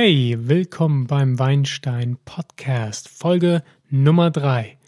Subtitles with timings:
[0.00, 4.78] Hey, willkommen beim Weinstein Podcast, Folge Nummer 3.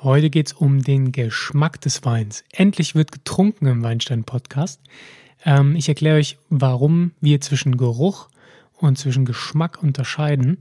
[0.00, 2.42] Heute geht es um den Geschmack des Weins.
[2.50, 4.80] Endlich wird getrunken im Weinstein Podcast.
[5.44, 8.30] Ähm, ich erkläre euch, warum wir zwischen Geruch
[8.78, 10.56] und zwischen Geschmack unterscheiden.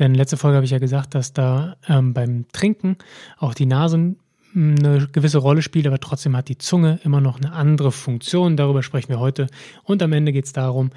[0.00, 2.96] Denn letzte Folge habe ich ja gesagt, dass da ähm, beim Trinken
[3.38, 4.16] auch die Nase
[4.56, 8.56] eine gewisse Rolle spielt, aber trotzdem hat die Zunge immer noch eine andere Funktion.
[8.56, 9.46] Darüber sprechen wir heute.
[9.84, 10.90] Und am Ende geht es darum,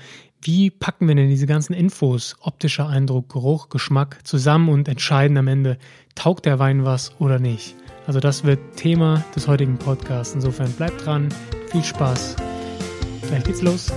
[0.44, 5.48] wie packen wir denn diese ganzen Infos, optischer Eindruck, Geruch, Geschmack zusammen und entscheiden am
[5.48, 5.78] Ende,
[6.16, 7.76] taugt der Wein was oder nicht.
[8.08, 10.36] Also das wird Thema des heutigen Podcasts.
[10.36, 11.30] Insofern bleibt dran,
[11.72, 12.36] viel Spaß.
[13.28, 13.92] Gleich geht's los.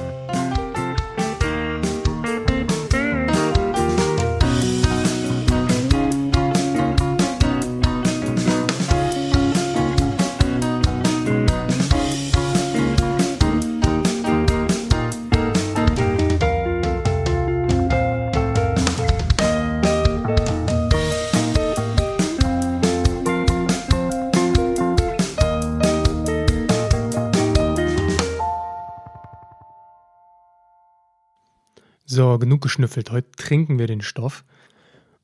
[32.38, 33.10] Genug geschnüffelt.
[33.10, 34.44] Heute trinken wir den Stoff.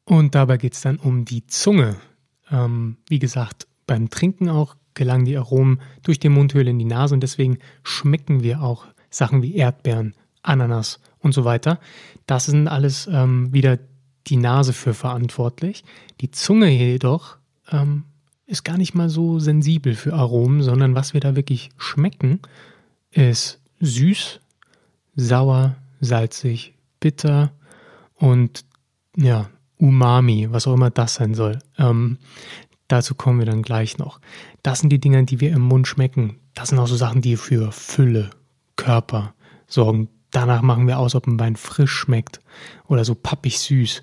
[0.04, 1.96] Und dabei geht es dann um die Zunge.
[2.50, 7.14] Ähm, wie gesagt, beim Trinken auch gelangen die Aromen durch die Mundhöhle in die Nase
[7.14, 11.78] und deswegen schmecken wir auch Sachen wie Erdbeeren, Ananas und so weiter.
[12.26, 13.78] Das sind alles ähm, wieder
[14.26, 15.84] die Nase für verantwortlich.
[16.20, 17.36] Die Zunge jedoch
[17.70, 18.04] ähm,
[18.46, 22.40] ist gar nicht mal so sensibel für Aromen, sondern was wir da wirklich schmecken,
[23.10, 24.40] ist süß,
[25.16, 27.52] sauer, salzig, bitter
[28.14, 28.64] und
[29.16, 31.58] ja, Umami, was auch immer das sein soll.
[31.76, 32.18] Ähm,
[32.86, 34.20] dazu kommen wir dann gleich noch.
[34.62, 36.38] Das sind die Dinge, die wir im Mund schmecken.
[36.54, 38.30] Das sind auch so Sachen, die für Fülle,
[38.76, 39.34] Körper
[39.66, 40.08] sorgen.
[40.30, 42.40] Danach machen wir aus, ob ein Wein frisch schmeckt
[42.86, 44.02] oder so pappig süß.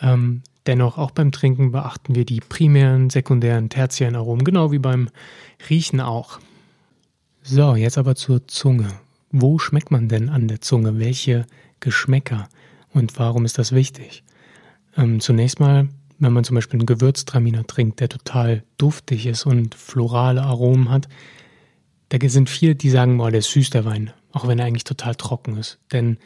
[0.00, 5.08] Ähm, dennoch, auch beim Trinken beachten wir die primären, sekundären, tertiären Aromen, genau wie beim
[5.68, 6.40] Riechen auch.
[7.42, 8.88] So, jetzt aber zur Zunge.
[9.30, 10.98] Wo schmeckt man denn an der Zunge?
[10.98, 11.46] Welche
[11.80, 12.48] Geschmäcker.
[12.92, 14.24] Und warum ist das wichtig?
[14.96, 19.74] Ähm, zunächst mal, wenn man zum Beispiel einen Gewürztraminer trinkt, der total duftig ist und
[19.74, 21.08] florale Aromen hat,
[22.08, 24.84] da sind viele, die sagen, boah, der ist süß, der Wein, auch wenn er eigentlich
[24.84, 25.78] total trocken ist.
[25.92, 26.18] Denn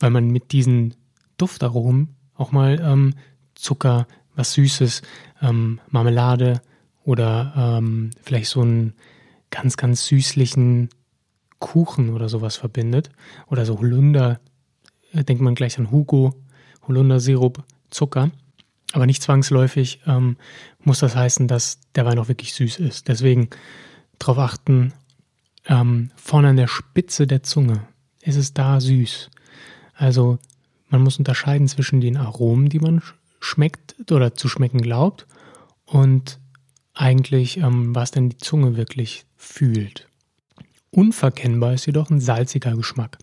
[0.00, 0.94] weil man mit diesen
[1.36, 3.14] Duftaromen auch mal ähm,
[3.54, 5.02] Zucker, was Süßes,
[5.42, 6.60] ähm, Marmelade
[7.04, 8.94] oder ähm, vielleicht so einen
[9.50, 10.88] ganz, ganz süßlichen
[11.58, 13.10] Kuchen oder sowas verbindet
[13.46, 14.40] oder so Holunder
[15.22, 16.34] denkt man gleich an Hugo,
[16.86, 18.30] Holundersirup, Zucker.
[18.92, 20.36] Aber nicht zwangsläufig ähm,
[20.80, 23.08] muss das heißen, dass der Wein auch wirklich süß ist.
[23.08, 23.48] Deswegen
[24.18, 24.92] darauf achten,
[25.66, 27.86] ähm, vorne an der Spitze der Zunge
[28.22, 29.30] ist es da süß.
[29.94, 30.38] Also
[30.88, 33.02] man muss unterscheiden zwischen den Aromen, die man
[33.40, 35.26] schmeckt oder zu schmecken glaubt,
[35.86, 36.38] und
[36.94, 40.08] eigentlich, ähm, was denn die Zunge wirklich fühlt.
[40.90, 43.18] Unverkennbar ist jedoch ein salziger Geschmack.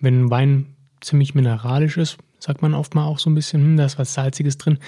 [0.00, 0.71] Wenn ein Wein
[1.02, 4.14] ziemlich mineralisch ist, sagt man oft mal auch so ein bisschen, hm, da ist was
[4.14, 4.78] Salziges drin,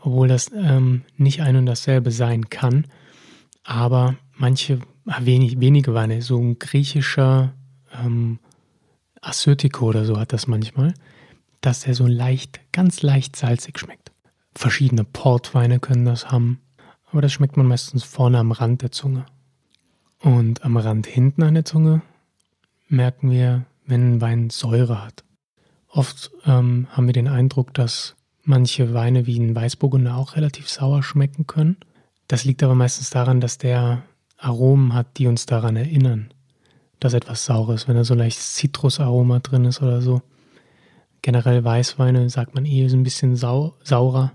[0.00, 2.86] obwohl das ähm, nicht ein und dasselbe sein kann.
[3.64, 7.54] Aber manche, ah, wenig, wenige Weine, so ein griechischer
[7.92, 8.38] ähm,
[9.20, 10.94] Assyrtiko oder so hat das manchmal,
[11.60, 14.12] dass der so leicht, ganz leicht salzig schmeckt.
[14.54, 16.60] Verschiedene Portweine können das haben,
[17.10, 19.26] aber das schmeckt man meistens vorne am Rand der Zunge.
[20.20, 22.02] Und am Rand hinten an der Zunge
[22.88, 25.24] merken wir, wenn ein Wein Säure hat.
[25.94, 31.04] Oft ähm, haben wir den Eindruck, dass manche Weine wie ein Weißburgunder auch relativ sauer
[31.04, 31.76] schmecken können.
[32.26, 34.02] Das liegt aber meistens daran, dass der
[34.36, 36.30] Aromen hat, die uns daran erinnern,
[36.98, 40.20] dass etwas sauer ist, wenn da so leicht Zitrusaroma drin ist oder so.
[41.22, 44.32] Generell Weißweine sagt man eh ist ein bisschen sau saurer.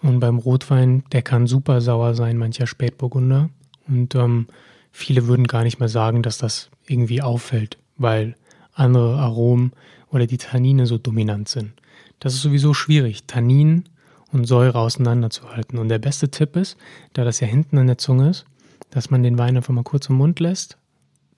[0.00, 3.50] Und beim Rotwein, der kann super sauer sein, mancher Spätburgunder.
[3.86, 4.46] Und ähm,
[4.92, 8.34] viele würden gar nicht mehr sagen, dass das irgendwie auffällt, weil
[8.72, 9.72] andere Aromen
[10.10, 11.72] oder die Tannine so dominant sind.
[12.18, 13.84] Das ist sowieso schwierig, Tannin
[14.32, 15.78] und Säure auseinanderzuhalten.
[15.78, 16.76] Und der beste Tipp ist,
[17.12, 18.44] da das ja hinten an der Zunge ist,
[18.90, 20.76] dass man den Wein einfach mal kurz im Mund lässt,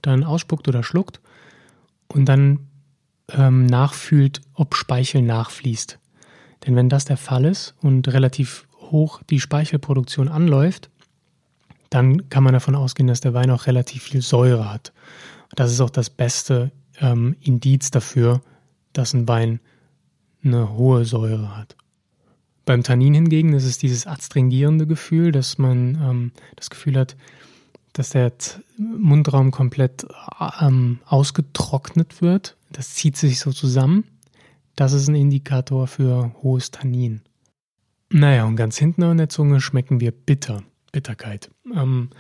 [0.01, 1.21] dann ausspuckt oder schluckt
[2.09, 2.67] und dann
[3.31, 5.99] ähm, nachfühlt, ob Speichel nachfließt.
[6.67, 10.91] Denn wenn das der Fall ist und relativ hoch die Speichelproduktion anläuft,
[11.91, 14.93] dann kann man davon ausgehen, dass der Wein auch relativ viel Säure hat.
[15.55, 16.71] Das ist auch das beste
[17.01, 18.41] ähm, Indiz dafür,
[18.93, 19.61] dass ein Wein
[20.45, 21.77] eine hohe Säure hat.
[22.65, 27.17] Beim Tannin hingegen ist es dieses adstringierende Gefühl, dass man ähm, das Gefühl hat,
[27.93, 28.33] dass der
[28.79, 30.07] Mundraum komplett
[30.61, 32.57] ähm, ausgetrocknet wird.
[32.71, 34.05] Das zieht sich so zusammen.
[34.77, 37.21] Das ist ein Indikator für hohes Tannin.
[38.11, 40.63] Naja, und ganz hinten an der Zunge schmecken wir bitter,
[40.93, 41.51] Bitterkeit.
[41.75, 42.11] Ähm,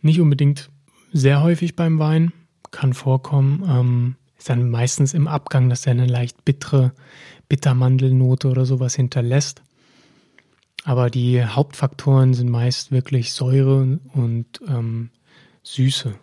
[0.00, 0.70] nicht unbedingt
[1.12, 2.32] sehr häufig beim Wein,
[2.70, 3.64] kann vorkommen.
[3.68, 6.92] Ähm, ist dann meistens im Abgang, dass er eine leicht bittere
[7.48, 9.62] Bittermandelnote oder sowas hinterlässt.
[10.84, 15.10] Aber die Hauptfaktoren sind meist wirklich Säure und ähm,
[15.62, 16.14] Süße.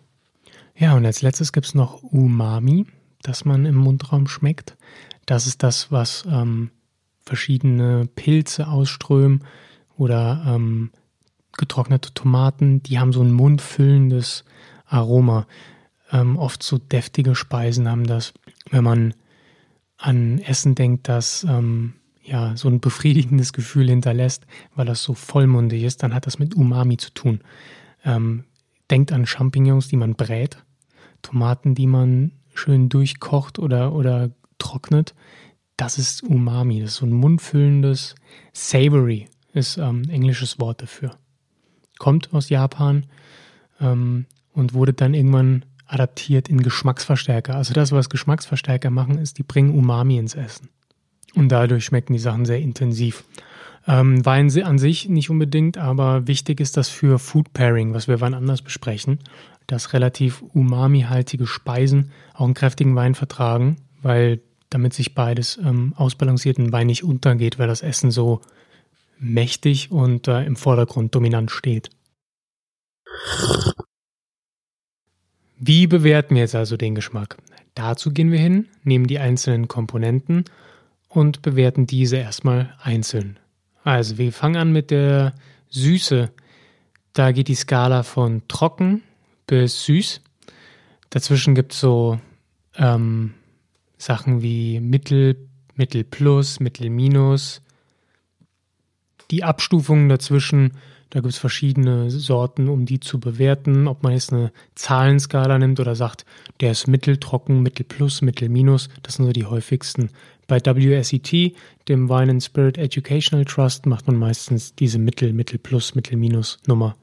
[0.76, 2.86] Ja, und als letztes gibt es noch Umami,
[3.22, 4.76] das man im Mundraum schmeckt.
[5.26, 6.70] Das ist das, was ähm,
[7.22, 9.44] verschiedene Pilze ausströmen
[9.96, 10.90] oder ähm,
[11.56, 14.44] getrocknete Tomaten, die haben so ein mundfüllendes
[14.86, 15.46] Aroma.
[16.12, 18.32] Ähm, oft so deftige Speisen haben das.
[18.70, 19.14] Wenn man
[19.98, 25.82] an Essen denkt, das ähm, ja so ein befriedigendes Gefühl hinterlässt, weil das so vollmundig
[25.82, 27.40] ist, dann hat das mit Umami zu tun.
[28.04, 28.44] Ähm,
[28.90, 30.62] denkt an Champignons, die man brät,
[31.22, 35.14] Tomaten, die man schön durchkocht oder, oder trocknet.
[35.76, 38.14] Das ist Umami, das ist so ein mundfüllendes
[38.52, 41.10] Savory, ist ähm, englisches Wort dafür.
[41.98, 43.06] Kommt aus Japan
[43.80, 47.54] ähm, und wurde dann irgendwann adaptiert in Geschmacksverstärker.
[47.54, 50.68] Also das, was Geschmacksverstärker machen, ist, die bringen Umami ins Essen.
[51.34, 53.24] Und dadurch schmecken die Sachen sehr intensiv.
[53.86, 58.20] Ähm, Wein an sich nicht unbedingt, aber wichtig ist das für Food Pairing, was wir
[58.20, 59.20] wann anders besprechen,
[59.66, 64.40] dass relativ umami-haltige Speisen auch einen kräftigen Wein vertragen, weil
[64.70, 68.40] damit sich beides ähm, ausbalanciert und Wein nicht untergeht, weil das Essen so
[69.18, 71.90] mächtig und äh, im Vordergrund dominant steht.
[75.58, 77.36] Wie bewerten wir jetzt also den Geschmack?
[77.74, 80.44] Dazu gehen wir hin, nehmen die einzelnen Komponenten
[81.08, 83.38] und bewerten diese erstmal einzeln.
[83.84, 85.34] Also wir fangen an mit der
[85.70, 86.30] Süße.
[87.12, 89.02] Da geht die Skala von trocken
[89.46, 90.20] bis süß.
[91.10, 92.18] Dazwischen gibt es so
[92.76, 93.34] ähm,
[93.96, 97.62] Sachen wie Mittel, Mittel plus, Mittel minus.
[99.30, 100.72] Die Abstufungen dazwischen
[101.10, 103.86] da gibt es verschiedene Sorten, um die zu bewerten.
[103.86, 106.26] Ob man jetzt eine Zahlenskala nimmt oder sagt,
[106.60, 108.88] der ist mitteltrocken, mittelplus, mittelminus.
[109.02, 110.10] Das sind so die häufigsten.
[110.48, 111.54] Bei WSET,
[111.88, 116.96] dem Wine and Spirit Educational Trust, macht man meistens diese Mittel, Mittelplus, Mittelminus Nummer.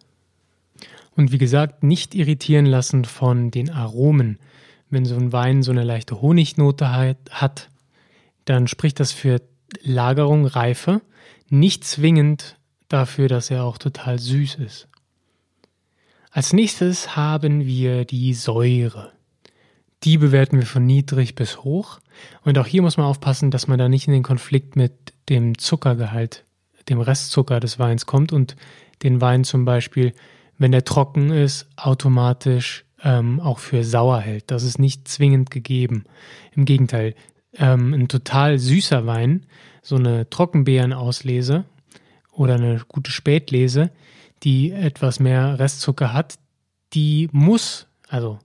[1.15, 4.39] Und wie gesagt, nicht irritieren lassen von den Aromen.
[4.89, 7.69] Wenn so ein Wein so eine leichte Honignote hat,
[8.45, 9.41] dann spricht das für
[9.81, 11.01] Lagerung, Reife,
[11.50, 12.57] nicht zwingend
[12.89, 14.88] dafür, dass er auch total süß ist.
[16.31, 19.12] Als nächstes haben wir die Säure.
[20.03, 22.00] Die bewerten wir von niedrig bis hoch.
[22.44, 25.57] Und auch hier muss man aufpassen, dass man da nicht in den Konflikt mit dem
[25.57, 26.44] Zuckergehalt,
[26.89, 28.56] dem Restzucker des Weins kommt und
[29.03, 30.13] den Wein zum Beispiel,
[30.57, 34.50] wenn der trocken ist, automatisch ähm, auch für sauer hält.
[34.51, 36.06] Das ist nicht zwingend gegeben.
[36.56, 37.15] Im Gegenteil,
[37.57, 39.45] ähm, ein total süßer Wein,
[39.81, 41.65] so eine Trockenbeerenauslese
[42.35, 43.91] oder eine gute Spätlese,
[44.44, 46.35] die etwas mehr Restzucker hat,
[46.94, 48.39] die muss, also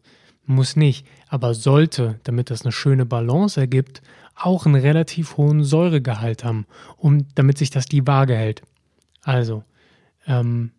[0.47, 4.03] muss nicht, aber sollte, damit das eine schöne Balance ergibt,
[4.35, 8.63] auch einen relativ hohen Säuregehalt haben, um, damit sich das die Waage hält.
[9.23, 9.65] Also,
[10.27, 10.71] ähm,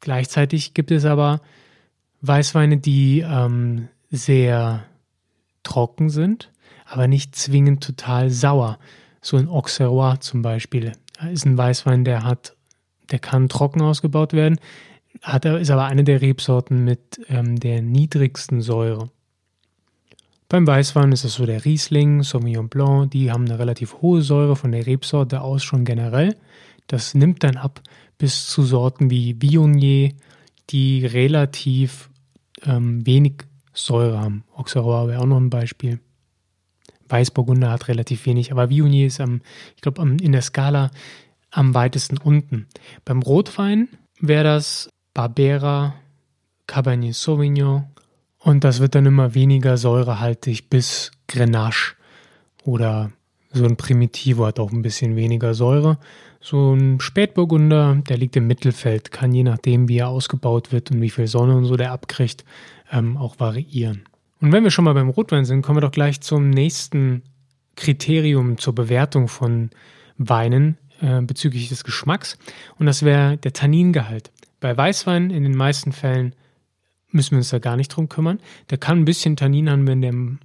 [0.00, 1.40] gleichzeitig gibt es aber
[2.20, 4.84] Weißweine, die ähm, sehr
[5.62, 6.50] trocken sind,
[6.84, 8.78] aber nicht zwingend total sauer.
[9.20, 10.92] So ein Auxerrois zum Beispiel
[11.32, 12.56] ist ein Weißwein, der hat,
[13.10, 14.60] der kann trocken ausgebaut werden,
[15.22, 19.10] hat, ist aber eine der Rebsorten mit ähm, der niedrigsten Säure.
[20.48, 24.56] Beim Weißwein ist es so der Riesling, Sauvignon Blanc, die haben eine relativ hohe Säure
[24.56, 26.36] von der Rebsorte aus schon generell.
[26.86, 27.82] Das nimmt dann ab
[28.16, 30.14] bis zu Sorten wie Viognier,
[30.70, 32.08] die relativ
[32.64, 34.44] ähm, wenig Säure haben.
[34.54, 36.00] Auxerrois wäre auch noch ein Beispiel.
[37.08, 39.40] Weißburgunder hat relativ wenig, aber Viognier ist am,
[39.76, 40.90] ich glaube, in der Skala
[41.50, 42.66] am weitesten unten.
[43.04, 43.88] Beim Rotwein
[44.20, 45.94] wäre das Barbera,
[46.66, 47.84] Cabernet Sauvignon
[48.38, 51.94] und das wird dann immer weniger säurehaltig bis Grenache
[52.64, 53.10] oder
[53.52, 55.98] so ein Primitivo hat auch ein bisschen weniger Säure.
[56.40, 61.00] So ein Spätburgunder, der liegt im Mittelfeld, kann je nachdem, wie er ausgebaut wird und
[61.00, 62.44] wie viel Sonne und so der abkriegt,
[62.92, 64.04] ähm, auch variieren.
[64.40, 67.22] Und wenn wir schon mal beim Rotwein sind, kommen wir doch gleich zum nächsten
[67.76, 69.70] Kriterium zur Bewertung von
[70.16, 72.38] Weinen äh, bezüglich des Geschmacks.
[72.78, 74.30] Und das wäre der Tanningehalt.
[74.60, 76.34] Bei Weißwein in den meisten Fällen
[77.10, 78.40] müssen wir uns da gar nicht drum kümmern.
[78.70, 80.38] Der kann ein bisschen Tannin haben, wenn der im,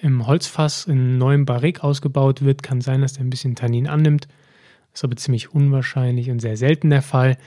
[0.00, 2.62] im Holzfass in neuem Barrik ausgebaut wird.
[2.62, 4.28] Kann sein, dass der ein bisschen Tannin annimmt.
[4.92, 7.38] Ist aber ziemlich unwahrscheinlich und sehr selten der Fall.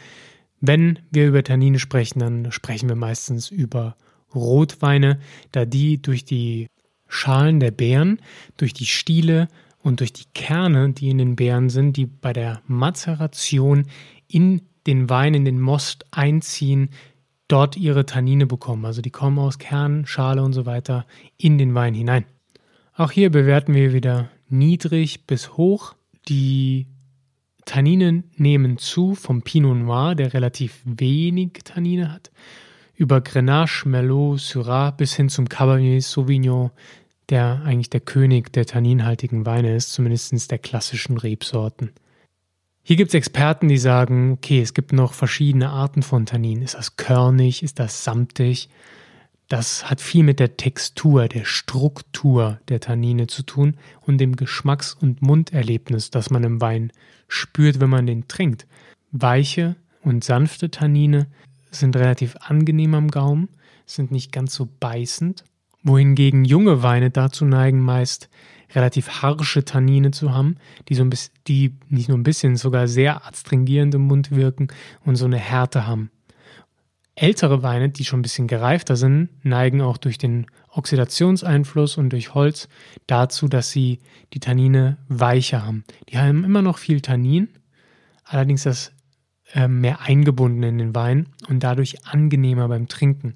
[0.61, 3.97] Wenn wir über Tannine sprechen, dann sprechen wir meistens über
[4.35, 5.19] Rotweine,
[5.51, 6.67] da die durch die
[7.07, 8.19] Schalen der Beeren,
[8.57, 9.47] durch die Stiele
[9.79, 13.85] und durch die Kerne, die in den Beeren sind, die bei der Mazeration
[14.27, 16.89] in den Wein, in den Most einziehen,
[17.47, 18.85] dort ihre Tannine bekommen.
[18.85, 21.05] Also die kommen aus Kern, Schale und so weiter
[21.37, 22.25] in den Wein hinein.
[22.95, 25.95] Auch hier bewerten wir wieder niedrig bis hoch.
[26.29, 26.87] Die
[27.65, 32.31] Tannine nehmen zu vom Pinot Noir, der relativ wenig Tannine hat,
[33.03, 36.71] über Grenache, Merlot, Syrah bis hin zum Cabernet Sauvignon,
[37.29, 41.91] der eigentlich der König der tanninhaltigen Weine ist, zumindest der klassischen Rebsorten.
[42.81, 46.61] Hier gibt es Experten, die sagen, okay, es gibt noch verschiedene Arten von Tannin.
[46.61, 47.61] Ist das körnig?
[47.61, 48.69] Ist das samtig?
[49.49, 54.93] Das hat viel mit der Textur, der Struktur der Tannine zu tun und dem Geschmacks-
[54.93, 56.91] und Munderlebnis, das man im Wein
[57.27, 58.65] spürt, wenn man den trinkt.
[59.11, 61.27] Weiche und sanfte Tannine
[61.75, 63.49] sind relativ angenehm am Gaumen,
[63.85, 65.43] sind nicht ganz so beißend,
[65.83, 68.29] wohingegen junge Weine dazu neigen, meist
[68.73, 70.55] relativ harsche Tannine zu haben,
[70.89, 74.67] die so ein bisschen, die nicht nur ein bisschen, sogar sehr adstringierend im Mund wirken
[75.05, 76.09] und so eine Härte haben.
[77.15, 82.33] Ältere Weine, die schon ein bisschen gereifter sind, neigen auch durch den Oxidationseinfluss und durch
[82.33, 82.67] Holz
[83.05, 83.99] dazu, dass sie
[84.33, 85.83] die Tannine weicher haben.
[86.09, 87.49] Die haben immer noch viel Tannin,
[88.23, 88.91] allerdings das
[89.53, 93.35] äh, mehr eingebunden in den Wein und dadurch angenehmer beim Trinken.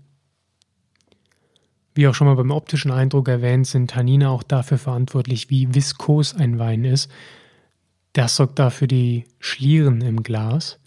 [1.93, 6.36] Wie auch schon mal beim optischen Eindruck erwähnt, sind Tannine auch dafür verantwortlich, wie viskos
[6.36, 7.09] ein Wein ist.
[8.13, 10.79] Das sorgt dafür die Schlieren im Glas.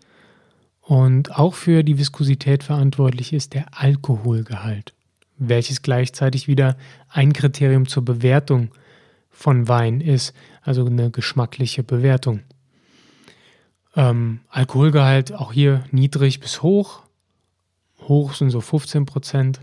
[0.81, 4.95] Und auch für die Viskosität verantwortlich ist der Alkoholgehalt,
[5.37, 6.77] welches gleichzeitig wieder
[7.09, 8.71] ein Kriterium zur Bewertung
[9.31, 12.41] von Wein ist, also eine geschmackliche Bewertung.
[13.97, 17.03] Ähm, Alkoholgehalt auch hier niedrig bis hoch.
[18.03, 19.61] Hoch sind so 15 Prozent.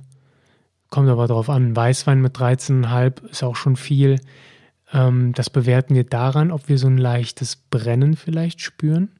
[0.89, 1.75] Kommt aber darauf an.
[1.75, 4.19] Weißwein mit 13,5 ist auch schon viel.
[4.93, 9.11] Ähm, das bewerten wir daran, ob wir so ein leichtes Brennen vielleicht spüren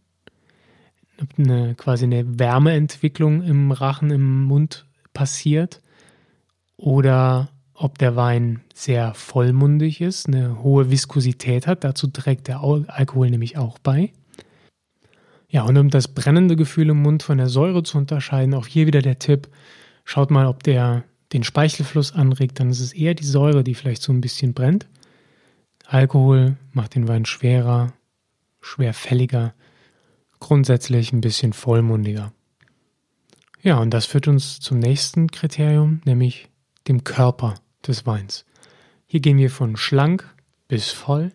[1.38, 5.82] eine, quasi eine Wärmeentwicklung im Rachen, im Mund passiert
[6.76, 11.84] oder ob der Wein sehr vollmundig ist, eine hohe Viskosität hat.
[11.84, 14.12] Dazu trägt der Alkohol nämlich auch bei.
[15.50, 18.88] Ja, und um das brennende Gefühl im Mund von der Säure zu unterscheiden, auch hier
[18.88, 19.48] wieder der Tipp,
[20.04, 24.01] schaut mal, ob der den Speichelfluss anregt, dann ist es eher die Säure, die vielleicht
[24.01, 24.88] so ein bisschen brennt.
[25.86, 27.94] Alkohol macht den Wein schwerer,
[28.62, 29.54] schwerfälliger
[30.39, 32.32] grundsätzlich ein bisschen vollmundiger.
[33.62, 36.50] Ja, und das führt uns zum nächsten Kriterium, nämlich
[36.88, 38.46] dem Körper des Weins.
[39.06, 40.27] Hier gehen wir von schlank
[40.68, 41.32] bis voll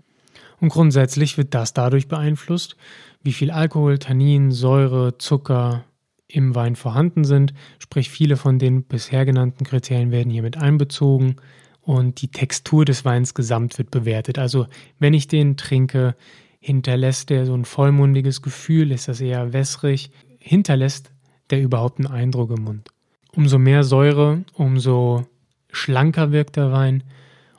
[0.62, 2.76] und grundsätzlich wird das dadurch beeinflusst,
[3.20, 5.84] wie viel Alkohol, Tannin, Säure, Zucker
[6.28, 7.52] im Wein vorhanden sind.
[7.80, 11.34] Sprich, viele von den bisher genannten Kriterien werden hier mit einbezogen
[11.80, 14.38] und die Textur des Weins gesamt wird bewertet.
[14.38, 14.68] Also
[15.00, 16.14] wenn ich den trinke,
[16.60, 21.10] hinterlässt der so ein vollmundiges Gefühl, ist das eher wässrig, hinterlässt
[21.50, 22.88] der überhaupt einen Eindruck im Mund.
[23.34, 25.26] Umso mehr Säure, umso
[25.72, 27.02] schlanker wirkt der Wein,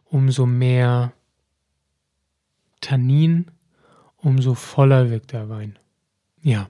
[0.05, 1.11] umso mehr
[2.83, 3.47] Tannin,
[4.17, 5.79] umso voller wirkt der Wein.
[6.41, 6.69] Ja,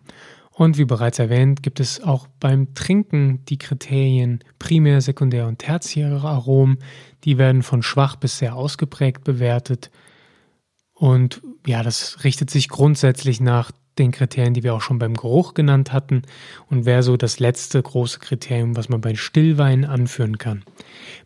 [0.51, 6.21] und wie bereits erwähnt, gibt es auch beim Trinken die Kriterien Primär, Sekundär und Tertiäre
[6.21, 6.77] Aromen.
[7.23, 9.89] Die werden von schwach bis sehr ausgeprägt bewertet.
[10.93, 15.55] Und ja, das richtet sich grundsätzlich nach den Kriterien, die wir auch schon beim Geruch
[15.55, 16.21] genannt hatten
[16.67, 20.63] und wäre so das letzte große Kriterium, was man bei Stillwein anführen kann.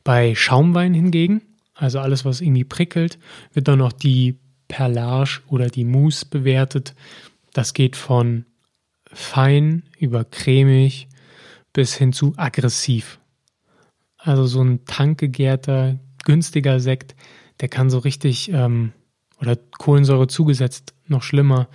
[0.03, 1.41] Bei Schaumwein hingegen,
[1.73, 3.19] also alles, was irgendwie prickelt,
[3.53, 6.93] wird dann noch die Perlage oder die Mousse bewertet.
[7.53, 8.45] Das geht von
[9.05, 11.07] fein über cremig
[11.73, 13.19] bis hin zu aggressiv.
[14.17, 17.15] Also so ein tankgegärter, günstiger Sekt,
[17.61, 18.93] der kann so richtig ähm,
[19.39, 21.67] oder Kohlensäure zugesetzt, noch schlimmer.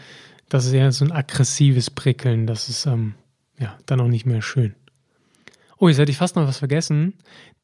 [0.48, 2.46] Das ist eher so ein aggressives Prickeln.
[2.46, 3.14] Das ist ähm,
[3.58, 4.74] ja dann auch nicht mehr schön.
[5.78, 7.14] Oh, jetzt hätte ich fast noch was vergessen.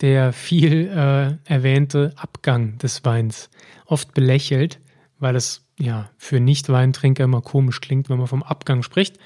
[0.01, 3.51] Der viel äh, erwähnte Abgang des Weins.
[3.85, 4.81] Oft belächelt,
[5.19, 9.19] weil es ja für Nicht-Weintrinker immer komisch klingt, wenn man vom Abgang spricht.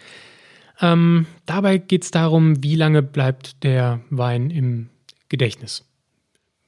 [0.81, 4.89] Ähm, dabei geht es darum, wie lange bleibt der Wein im
[5.29, 5.85] Gedächtnis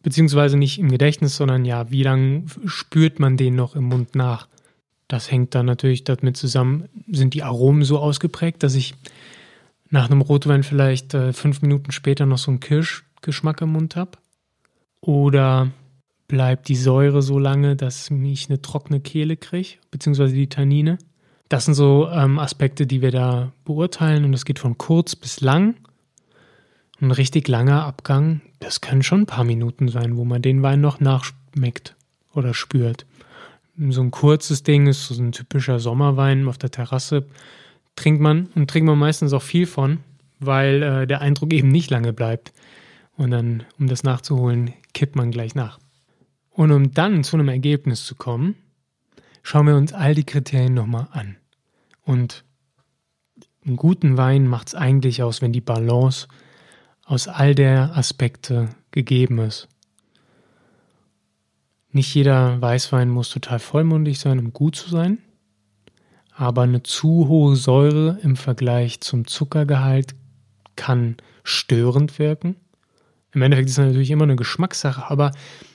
[0.05, 4.47] beziehungsweise nicht im Gedächtnis, sondern ja, wie lange spürt man den noch im Mund nach?
[5.09, 8.95] Das hängt dann natürlich damit zusammen, sind die Aromen so ausgeprägt, dass ich
[9.91, 14.13] nach einem Rotwein vielleicht äh, fünf Minuten später noch so einen Kirschgeschmack im Mund habe?
[15.01, 15.71] Oder
[16.29, 20.99] bleibt die Säure so lange, dass ich eine trockene Kehle kriege, beziehungsweise die Tannine?
[21.49, 25.41] Das sind so ähm, Aspekte, die wir da beurteilen und es geht von kurz bis
[25.41, 25.77] lang.
[27.01, 30.81] Ein richtig langer Abgang, das können schon ein paar Minuten sein, wo man den Wein
[30.81, 31.97] noch nachschmeckt
[32.33, 33.05] oder spürt.
[33.77, 37.27] so ein kurzes Ding ist, so ein typischer Sommerwein auf der Terrasse,
[37.97, 39.99] trinkt man und trinkt man meistens auch viel von,
[40.41, 42.53] weil äh, der Eindruck eben nicht lange bleibt.
[43.17, 45.79] Und dann, um das nachzuholen, kippt man gleich nach.
[46.55, 48.55] Und um dann zu einem Ergebnis zu kommen,
[49.43, 51.37] schauen wir uns all die Kriterien nochmal an.
[52.03, 52.45] Und
[53.67, 56.29] einen guten Wein macht es eigentlich aus, wenn die Balance
[57.05, 59.69] aus all der Aspekte gegeben ist.
[61.91, 65.19] Nicht jeder Weißwein muss total vollmundig sein, um gut zu sein,
[66.33, 70.15] aber eine zu hohe Säure im Vergleich zum Zuckergehalt
[70.77, 72.57] kann störend wirken.
[73.33, 75.33] Im Endeffekt ist es natürlich immer eine Geschmackssache, aber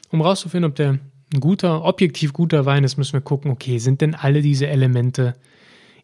[0.09, 0.99] um herauszufinden, ob der
[1.33, 5.35] ein guter, objektiv guter Wein ist, müssen wir gucken, okay, sind denn alle diese Elemente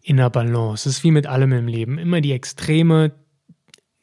[0.01, 0.87] in der Balance?
[0.87, 1.97] Es ist wie mit allem im Leben.
[1.97, 3.11] Immer die Extreme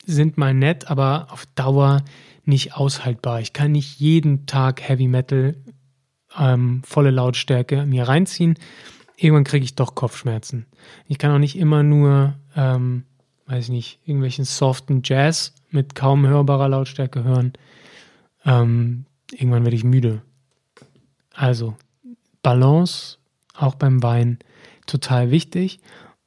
[0.04, 2.02] sind mal nett, aber auf Dauer
[2.44, 3.40] nicht aushaltbar.
[3.40, 5.56] Ich kann nicht jeden Tag Heavy Metal
[6.36, 8.58] ähm, volle Lautstärke mir reinziehen.
[9.16, 10.66] Irgendwann kriege ich doch Kopfschmerzen.
[11.06, 13.04] Ich kann auch nicht immer nur, ähm,
[13.46, 17.52] weiß ich nicht, irgendwelchen soften Jazz mit kaum hörbarer Lautstärke hören.
[18.44, 20.22] Ähm, irgendwann werde ich müde.
[21.34, 21.76] Also
[22.42, 23.18] Balance,
[23.54, 24.38] auch beim Wein,
[24.86, 25.80] total wichtig.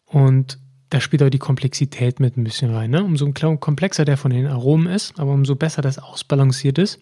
[0.05, 0.59] Und
[0.89, 2.91] da spielt auch die Komplexität mit ein bisschen rein.
[2.91, 3.03] Ne?
[3.03, 7.00] Umso komplexer der von den Aromen ist, aber umso besser das ausbalanciert ist,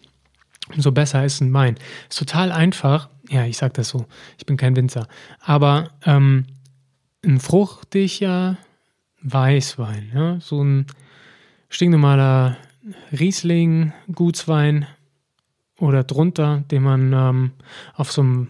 [0.74, 1.76] umso besser ist ein Wein.
[2.08, 3.08] Ist total einfach.
[3.28, 4.06] Ja, ich sag das so.
[4.38, 5.06] Ich bin kein Winzer.
[5.40, 6.46] Aber ähm,
[7.24, 8.58] ein fruchtiger
[9.22, 10.40] Weißwein, ja?
[10.40, 10.86] so ein
[11.68, 12.56] stinknormaler
[13.12, 14.86] Riesling, Gutswein
[15.78, 17.52] oder drunter, den man ähm,
[17.94, 18.48] auf so einem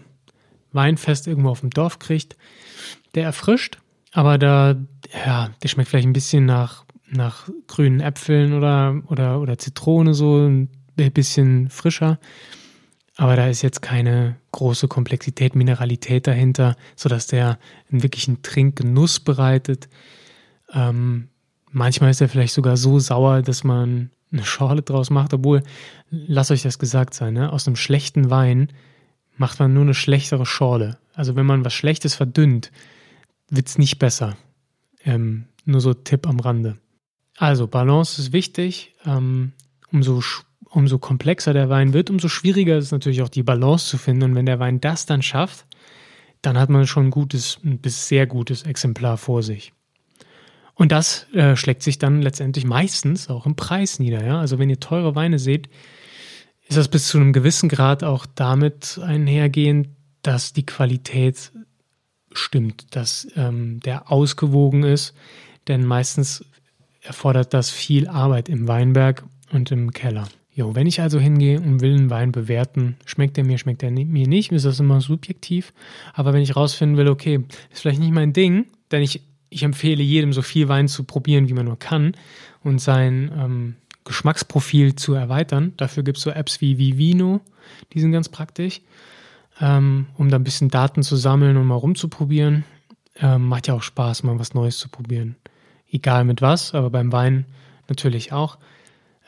[0.71, 2.35] Weinfest irgendwo auf dem Dorf kriegt,
[3.15, 3.79] der erfrischt,
[4.11, 4.75] aber da,
[5.25, 10.47] ja, der schmeckt vielleicht ein bisschen nach, nach grünen Äpfeln oder, oder, oder Zitrone, so
[10.47, 12.19] ein bisschen frischer.
[13.17, 17.59] Aber da ist jetzt keine große Komplexität, Mineralität dahinter, sodass der
[17.91, 19.89] einen wirklichen Trinkgenuss bereitet.
[20.73, 21.29] Ähm,
[21.71, 25.63] manchmal ist er vielleicht sogar so sauer, dass man eine Schorle draus macht, obwohl,
[26.09, 27.51] lasst euch das gesagt sein, ne?
[27.51, 28.69] aus einem schlechten Wein
[29.37, 30.97] macht man nur eine schlechtere Schorle.
[31.13, 32.71] Also wenn man was Schlechtes verdünnt,
[33.49, 34.35] wird es nicht besser.
[35.03, 36.77] Ähm, nur so Tipp am Rande.
[37.37, 38.95] Also Balance ist wichtig.
[39.05, 39.53] Ähm,
[39.91, 40.21] umso,
[40.69, 44.23] umso komplexer der Wein wird, umso schwieriger ist es natürlich auch die Balance zu finden.
[44.23, 45.65] Und wenn der Wein das dann schafft,
[46.41, 49.73] dann hat man schon ein gutes, ein bis sehr gutes Exemplar vor sich.
[50.75, 54.23] Und das äh, schlägt sich dann letztendlich meistens auch im Preis nieder.
[54.25, 54.39] Ja?
[54.39, 55.69] Also wenn ihr teure Weine seht,
[56.67, 59.87] ist das bis zu einem gewissen Grad auch damit einhergehend,
[60.21, 61.51] dass die Qualität
[62.33, 65.13] stimmt, dass ähm, der ausgewogen ist.
[65.67, 66.43] Denn meistens
[67.01, 70.27] erfordert das viel Arbeit im Weinberg und im Keller.
[70.51, 73.91] Jo, wenn ich also hingehe und will einen Wein bewerten, schmeckt er mir, schmeckt er
[73.91, 75.73] mir nicht, ist das immer subjektiv.
[76.13, 80.03] Aber wenn ich rausfinden will, okay, ist vielleicht nicht mein Ding, denn ich ich empfehle
[80.03, 82.15] jedem, so viel Wein zu probieren, wie man nur kann
[82.63, 85.73] und sein ähm, Geschmacksprofil zu erweitern.
[85.77, 87.41] Dafür gibt es so Apps wie Vivino,
[87.93, 88.81] die sind ganz praktisch,
[89.61, 92.63] ähm, um da ein bisschen Daten zu sammeln und mal rumzuprobieren.
[93.17, 95.35] Ähm, macht ja auch Spaß, mal was Neues zu probieren.
[95.89, 97.45] Egal mit was, aber beim Wein
[97.87, 98.57] natürlich auch.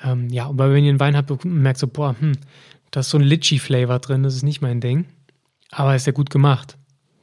[0.04, 2.34] Ähm, ja, aber wenn ihr einen Wein habt und merkt so, boah, hm,
[2.92, 5.06] da ist so ein Litchi-Flavor drin, das ist nicht mein Ding.
[5.72, 6.78] Aber ist ja gut gemacht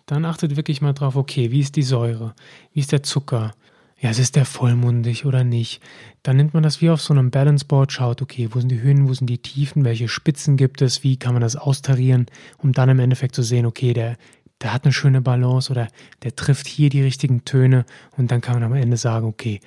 [0.06, 2.34] dann achtet wirklich mal drauf, okay, wie ist die Säure?
[2.72, 3.52] Wie ist der Zucker?
[3.98, 5.80] Ja, ist der vollmundig oder nicht?
[6.22, 9.08] Dann nimmt man das wie auf so einem Balanceboard, schaut, okay, wo sind die Höhen,
[9.08, 12.26] wo sind die Tiefen, welche Spitzen gibt es, wie kann man das austarieren,
[12.58, 14.16] um dann im Endeffekt zu sehen, okay, der,
[14.60, 15.88] der hat eine schöne Balance oder
[16.22, 17.86] der trifft hier die richtigen Töne
[18.16, 19.60] und dann kann man am Ende sagen, okay,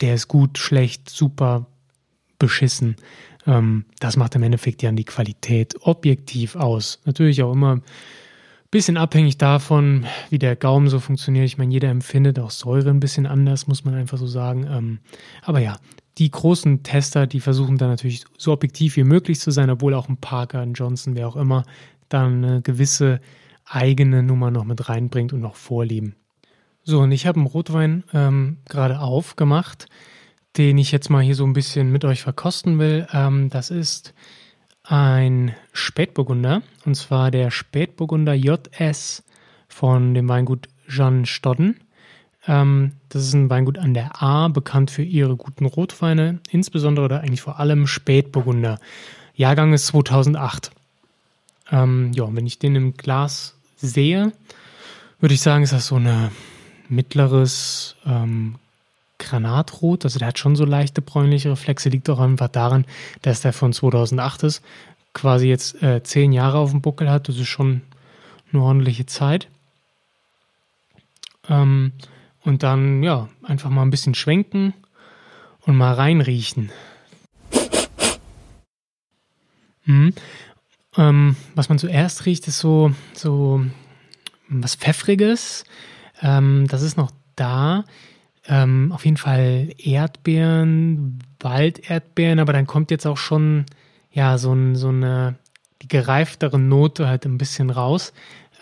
[0.00, 1.66] der ist gut, schlecht, super,
[2.38, 2.96] beschissen.
[3.46, 7.00] Ähm, das macht im Endeffekt ja die Qualität objektiv aus.
[7.04, 7.80] Natürlich auch immer
[8.70, 11.46] Bisschen abhängig davon, wie der Gaumen so funktioniert.
[11.46, 14.66] Ich meine, jeder empfindet auch Säure ein bisschen anders, muss man einfach so sagen.
[14.70, 14.98] Ähm,
[15.42, 15.78] aber ja,
[16.18, 20.10] die großen Tester, die versuchen dann natürlich so objektiv wie möglich zu sein, obwohl auch
[20.10, 21.64] ein Parker, ein Johnson, wer auch immer,
[22.10, 23.20] dann eine gewisse
[23.64, 26.16] eigene Nummer noch mit reinbringt und noch vorlieben.
[26.82, 29.86] So, und ich habe einen Rotwein ähm, gerade aufgemacht,
[30.56, 33.06] den ich jetzt mal hier so ein bisschen mit euch verkosten will.
[33.12, 34.14] Ähm, das ist
[34.88, 39.22] ein Spätburgunder, und zwar der Spätburgunder JS
[39.68, 41.78] von dem Weingut Jean Stodden.
[42.46, 47.20] Ähm, das ist ein Weingut an der A, bekannt für ihre guten Rotweine, insbesondere oder
[47.20, 48.78] eigentlich vor allem Spätburgunder.
[49.34, 50.70] Jahrgang ist 2008.
[51.70, 54.32] Ähm, ja, wenn ich den im Glas sehe,
[55.20, 56.30] würde ich sagen, ist das so ein
[56.88, 58.54] mittleres ähm,
[59.18, 62.86] Granatrot, also der hat schon so leichte bräunliche Reflexe, liegt auch einfach daran,
[63.22, 64.62] dass der von 2008 ist,
[65.12, 67.28] quasi jetzt äh, zehn Jahre auf dem Buckel hat.
[67.28, 67.82] Das ist schon
[68.52, 69.48] eine ordentliche Zeit.
[71.48, 71.92] Ähm,
[72.42, 74.74] und dann, ja, einfach mal ein bisschen schwenken
[75.62, 76.70] und mal reinriechen.
[79.84, 80.14] Mhm.
[80.96, 83.64] Ähm, was man zuerst riecht, ist so, so
[84.48, 85.64] was Pfeffriges.
[86.22, 87.84] Ähm, das ist noch da.
[88.48, 93.66] Ähm, auf jeden Fall Erdbeeren, Walderdbeeren, aber dann kommt jetzt auch schon
[94.10, 95.36] ja so, so eine
[95.82, 98.12] die gereiftere Note halt ein bisschen raus.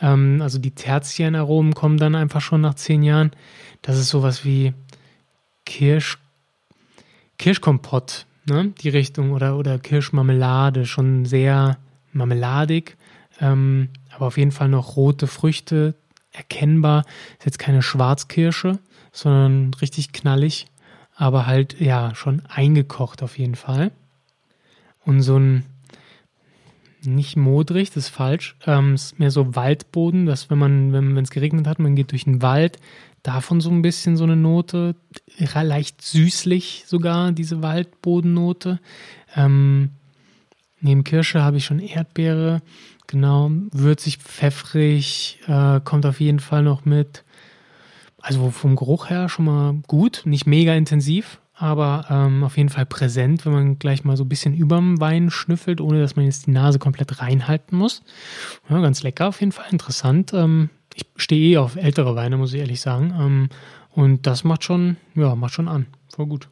[0.01, 3.31] Ähm, also die Tertienaromen kommen dann einfach schon nach zehn Jahren.
[3.83, 4.75] Das ist sowas wie
[5.65, 6.19] Kirsch,
[7.39, 8.73] Kirschkompott, ne?
[8.81, 11.79] Die Richtung oder, oder Kirschmarmelade, schon sehr
[12.13, 12.97] marmeladig,
[13.41, 15.95] ähm, aber auf jeden Fall noch rote Früchte
[16.37, 17.05] erkennbar.
[17.39, 18.79] Ist jetzt keine Schwarzkirsche,
[19.13, 20.67] sondern richtig knallig,
[21.15, 23.91] aber halt ja schon eingekocht auf jeden Fall.
[25.05, 25.65] Und so ein
[27.05, 28.57] nicht modrig, das ist falsch.
[28.67, 32.25] Ähm, ist mehr so Waldboden, dass wenn man, wenn es geregnet hat, man geht durch
[32.25, 32.79] den Wald,
[33.23, 34.97] davon so ein bisschen so eine Note,
[35.55, 38.81] leicht süßlich sogar, diese Waldbodennote.
[39.35, 39.91] Ähm,
[40.81, 42.63] neben Kirsche habe ich schon Erdbeere,
[43.07, 47.25] genau, würzig, pfeffrig, äh, kommt auf jeden Fall noch mit.
[48.21, 52.85] Also vom Geruch her schon mal gut, nicht mega intensiv, aber ähm, auf jeden Fall
[52.85, 56.47] präsent, wenn man gleich mal so ein bisschen überm Wein schnüffelt, ohne dass man jetzt
[56.47, 58.03] die Nase komplett reinhalten muss.
[58.69, 60.33] Ja, ganz lecker, auf jeden Fall interessant.
[60.35, 63.15] Ähm, ich stehe eh auf ältere Weine, muss ich ehrlich sagen.
[63.19, 63.49] Ähm,
[63.93, 65.87] und das macht schon, ja, macht schon an.
[66.15, 66.49] Voll gut.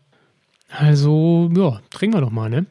[0.68, 2.66] Also, ja, trinken wir doch mal, ne?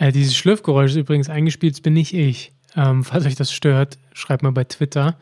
[0.00, 2.52] Äh, dieses Schlürfgeräusch ist übrigens eingespielt, das bin nicht ich.
[2.74, 5.16] Ähm, falls euch das stört, schreibt mal bei Twitter,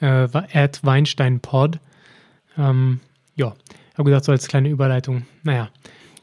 [0.00, 0.26] äh,
[0.82, 1.78] Weinsteinpod.
[2.56, 3.00] Ähm,
[3.36, 3.54] ja,
[3.94, 5.26] habe gedacht, so als kleine Überleitung.
[5.42, 5.68] Naja,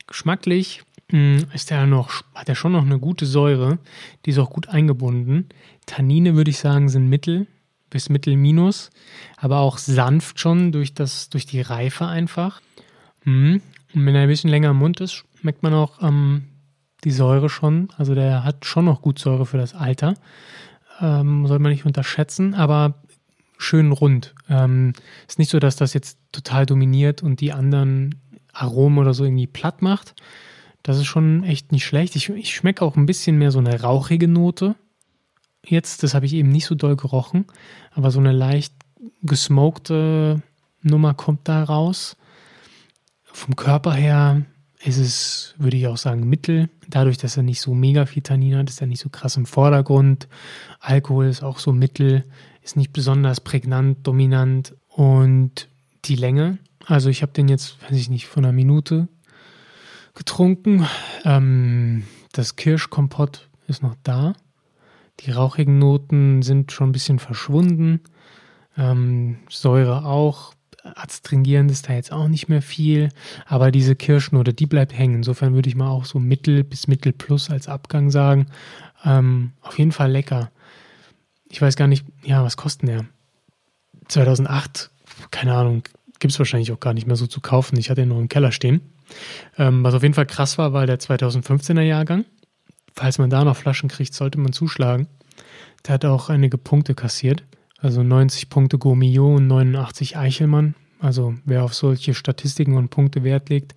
[0.08, 3.78] geschmacklich mh, hm, ist der noch, hat er schon noch eine gute Säure.
[4.26, 5.48] Die ist auch gut eingebunden.
[5.86, 7.48] Tannine würde ich sagen sind mittel
[7.91, 8.91] bis mittel minus,
[9.38, 12.62] aber auch sanft schon durch das, durch die Reife einfach.
[13.24, 13.62] Mhm.
[13.93, 16.43] Und wenn er ein bisschen länger im Mund ist, schmeckt man auch ähm,
[17.04, 17.90] die Säure schon.
[17.98, 20.16] Also der hat schon noch gut Säure für das Alter.
[21.02, 22.96] Ähm, sollte man nicht unterschätzen, aber
[23.58, 24.36] schön rund.
[24.50, 24.94] Ähm,
[25.28, 28.16] ist nicht so, dass das jetzt total dominiert und die anderen
[28.54, 30.16] Aromen oder so irgendwie platt macht.
[30.84, 32.16] Das ist schon echt nicht schlecht.
[32.16, 34.76] Ich, ich schmecke auch ein bisschen mehr so eine rauchige Note.
[35.66, 37.46] Jetzt, das habe ich eben nicht so doll gerochen,
[37.94, 38.74] aber so eine leicht
[39.22, 40.42] gesmokte
[40.82, 42.16] Nummer kommt da raus.
[43.24, 44.46] Vom Körper her
[44.84, 46.70] ist es, würde ich auch sagen, mittel.
[46.88, 49.46] Dadurch, dass er nicht so mega viel Tannin hat, ist er nicht so krass im
[49.46, 50.28] Vordergrund.
[50.80, 52.24] Alkohol ist auch so mittel
[52.70, 55.70] ist nicht besonders prägnant, dominant und
[56.06, 56.60] die Länge.
[56.86, 59.08] Also ich habe den jetzt, weiß ich nicht, von einer Minute
[60.13, 60.86] getrunken.
[61.26, 64.34] Ähm, das Kirschkompott ist noch da.
[65.22, 68.02] Die rauchigen Noten sind schon ein bisschen verschwunden.
[68.78, 70.54] Ähm, Säure auch.
[70.84, 73.10] Adstringierend ist da jetzt auch nicht mehr viel.
[73.46, 75.15] Aber diese Kirschnote, die bleibt hängen.
[75.15, 78.48] Insofern würde ich mal auch so Mittel bis Mittel plus als Abgang sagen.
[79.06, 80.52] Ähm, auf jeden Fall lecker
[81.50, 83.06] ich weiß gar nicht, ja, was kostet der?
[84.08, 84.92] 2008,
[85.32, 85.84] keine Ahnung,
[86.20, 87.78] gibt es wahrscheinlich auch gar nicht mehr so zu kaufen.
[87.78, 88.82] Ich hatte ihn nur im Keller stehen.
[89.58, 92.26] Ähm, was auf jeden Fall krass war, war der 2015er Jahrgang.
[92.94, 95.08] Falls man da noch Flaschen kriegt, sollte man zuschlagen.
[95.86, 97.44] Der hat auch einige Punkte kassiert.
[97.82, 100.76] Also 90 Punkte Gourmillot und 89 Eichelmann.
[101.00, 103.74] Also wer auf solche Statistiken und Punkte Wert legt,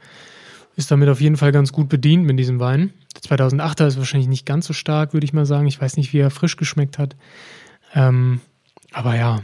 [0.76, 2.92] ist damit auf jeden Fall ganz gut bedient mit diesem Wein.
[3.14, 5.66] Der 2008er ist wahrscheinlich nicht ganz so stark, würde ich mal sagen.
[5.66, 7.14] Ich weiß nicht, wie er frisch geschmeckt hat.
[7.94, 8.40] Ähm,
[8.92, 9.42] aber ja,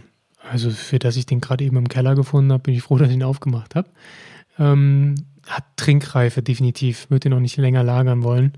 [0.50, 3.08] also für das ich den gerade eben im Keller gefunden habe, bin ich froh, dass
[3.08, 3.88] ich ihn aufgemacht habe.
[4.58, 5.14] Ähm,
[5.46, 8.54] hat Trinkreife definitiv, würde ihn auch nicht länger lagern wollen.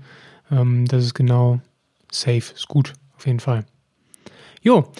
[0.49, 1.61] Ähm, das ist genau
[2.11, 3.65] safe, ist gut, auf jeden Fall.
[4.61, 4.91] Jo,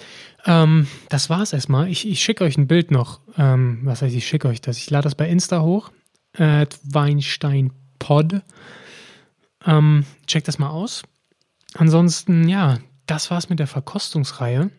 [0.44, 1.88] ähm, das war's erstmal.
[1.88, 3.20] Ich, ich schicke euch ein Bild noch.
[3.36, 4.78] Ähm, was heißt, ich schicke euch das?
[4.78, 5.90] Ich lade das bei Insta hoch.
[6.32, 8.42] Äh, WeinsteinPod.
[9.66, 11.02] Ähm, checkt das mal aus.
[11.74, 14.70] Ansonsten, ja, das war's mit der Verkostungsreihe.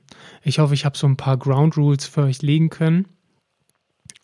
[0.44, 3.08] Ich hoffe, ich habe so ein paar Ground Rules für euch legen können,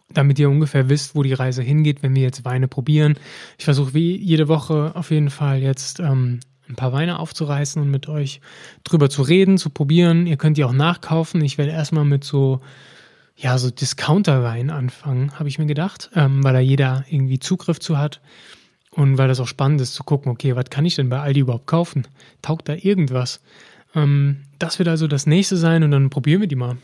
[0.10, 3.18] damit ihr ungefähr wisst, wo die Reise hingeht, wenn wir jetzt Weine probieren.
[3.58, 6.40] Ich versuche wie jede Woche auf jeden Fall jetzt ähm,
[6.70, 8.42] ein paar Weine aufzureißen und mit euch
[8.84, 10.28] drüber zu reden, zu probieren.
[10.28, 11.42] Ihr könnt die auch nachkaufen.
[11.42, 12.62] Ich werde erstmal mit so
[13.40, 17.98] ja, so Discounter-Wein anfangen, habe ich mir gedacht, ähm, weil da jeder irgendwie Zugriff zu
[17.98, 18.20] hat.
[18.92, 21.42] Und weil das auch spannend ist zu gucken, okay, was kann ich denn bei Aldi
[21.42, 22.08] überhaupt kaufen?
[22.42, 23.40] Taugt da irgendwas?
[23.96, 26.78] Ähm, das wird also das nächste sein und dann probieren wir die mal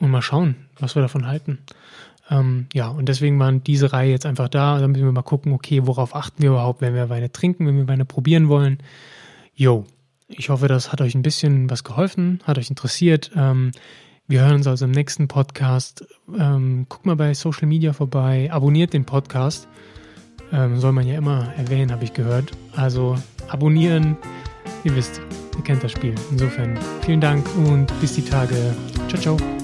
[0.00, 1.58] und mal schauen, was wir davon halten.
[2.30, 4.86] Ähm, ja, und deswegen waren diese Reihe jetzt einfach da.
[4.86, 7.88] Müssen wir mal gucken, okay, worauf achten wir überhaupt, wenn wir Weine trinken, wenn wir
[7.88, 8.78] Weine probieren wollen.
[9.54, 9.84] Jo,
[10.28, 13.30] Ich hoffe, das hat euch ein bisschen was geholfen, hat euch interessiert.
[13.36, 13.72] Ähm,
[14.26, 16.06] wir hören uns also im nächsten Podcast.
[16.38, 19.68] Ähm, guckt mal bei Social Media vorbei, abonniert den Podcast.
[20.52, 22.52] Ähm, soll man ja immer erwähnen, habe ich gehört.
[22.74, 23.16] Also
[23.48, 24.16] abonnieren,
[24.84, 25.20] ihr wisst,
[25.56, 26.14] ihr kennt das Spiel.
[26.30, 28.56] Insofern vielen Dank und bis die Tage.
[29.08, 29.61] Ciao, ciao.